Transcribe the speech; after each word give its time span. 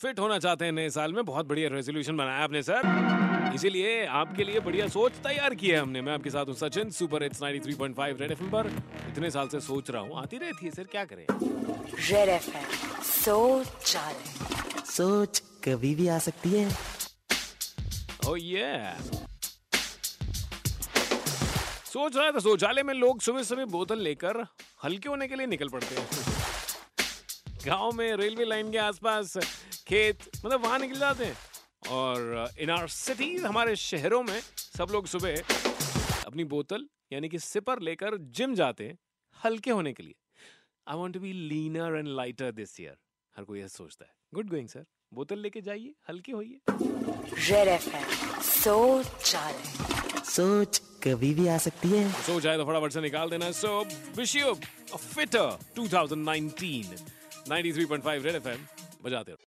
Fit 0.00 0.18
होना 0.20 0.38
चाहते 0.38 0.64
हैं 0.64 0.72
नए 0.72 0.90
साल 0.90 1.12
में। 1.12 1.24
बहुत 1.24 1.46
बढ़िया 1.46 1.68
रेजोल्यूशन 1.68 2.16
बनाया 2.16 2.42
आपने 2.44 2.62
सर 2.62 3.52
इसीलिए 3.54 4.04
आपके 4.06 4.44
लिए 4.44 4.60
बढ़िया 4.60 4.86
सोच 4.88 5.12
तैयार 5.24 5.54
की 5.54 5.68
है 5.68 5.76
हमने। 5.76 6.00
मैं 6.00 6.12
आपके 6.12 6.30
साथ 6.30 6.46
हूँ 6.46 6.54
Sachin 6.54 6.90
super 6.90 7.22
hits 7.22 7.40
93.5 7.42 8.20
red 8.20 8.32
FM 8.32 8.50
पर। 8.50 8.66
इतने 9.08 9.30
साल 9.30 9.48
से 9.48 9.60
सोच 9.60 9.90
रहा 9.90 10.02
हूँ। 10.02 10.20
आती 10.20 10.38
रहती 10.38 10.66
है 10.66 10.72
सर 10.72 10.84
क्या 10.84 11.04
करें? 11.04 11.24
रेड 11.30 12.28
एफ़ 12.28 12.48
एम 12.56 13.02
सोच 13.02 13.96
सोच 14.88 15.42
कभी 15.64 15.94
भी 15.94 16.08
आ 16.08 16.18
सकती 16.18 16.50
है। 16.50 16.66
ओ 16.66 18.30
oh, 18.30 18.38
ये 18.38 18.72
yeah. 18.72 19.16
सोच 21.88 22.16
रहा 22.16 22.30
था 22.30 22.38
शौचालय 22.38 22.82
में 22.82 22.94
लोग 22.94 23.20
सुबह 23.20 23.42
सुबह 23.42 23.64
बोतल 23.64 23.98
लेकर 23.98 24.44
हल्के 24.84 25.08
होने 25.08 25.28
के 25.28 25.36
लिए 25.36 25.46
निकल 25.46 25.68
पड़ते 25.68 25.94
हैं। 25.94 26.06
गाँव 27.66 27.92
में 27.92 28.16
रेलवे 28.16 28.44
लाइन 28.44 28.70
के 28.72 28.78
आसपास 28.78 29.36
खेत 29.88 30.30
मतलब 30.36 30.64
वहाँ 30.64 30.78
निकल 30.78 30.98
जाते 30.98 31.24
हैं। 31.24 31.36
और 31.90 32.50
इन 32.60 32.70
आर 32.70 32.88
सिटीज़ 32.88 33.46
हमारे 33.46 33.76
शहरों 33.76 34.22
में 34.22 34.40
सब 34.54 34.88
लोग 34.92 35.06
सुबह 35.06 35.40
अपनी 36.26 36.44
बोतल 36.44 36.86
यानी 37.12 37.28
कि 37.28 37.38
सिपर 37.38 37.80
लेकर 37.80 38.16
जिम 38.38 38.54
जाते 38.54 38.84
हैं 38.84 38.98
हल्के 39.36 39.70
होने 39.70 39.92
के 39.92 40.02
लिए। 40.02 40.14
I 40.86 40.96
want 40.96 41.14
to 41.14 41.20
be 41.20 41.32
leaner 41.32 41.96
and 41.96 42.08
lighter 42.16 42.52
this 42.52 42.80
year 42.80 42.96
हर 43.34 43.44
कोई 43.44 43.60
ऐसा 43.60 43.76
सोचता 43.76 44.04
है। 44.04 44.12
गुड 44.34 44.48
गोइंग 44.50 44.68
सर 44.68 44.84
बोतल 45.14 45.38
लेके 45.38 45.60
जाइए 45.60 45.94
हल्के 46.08 46.32
होइए। 46.32 46.60
रेड 46.70 47.80
सोच 48.42 49.34
सोच 50.28 50.78
कभी 51.04 51.32
भी 51.34 51.46
आ 51.48 51.58
सकती 51.58 51.88
है। 51.88 52.10
सोच 52.22 52.46
आए 52.46 52.56
तो 52.56 52.64
फटाफट 52.64 52.92
से 52.92 53.00
निकाल 53.00 53.30
देना। 53.30 53.50
So 53.52 53.82
wish 54.16 54.36
you 54.36 54.46
a 54.46 54.96
fitter 54.96 55.58
2019 55.76 56.86
93.5 57.48 58.24
red 58.24 58.34
FM 58.34 58.66
बजाते 59.04 59.32
रहो। 59.32 59.46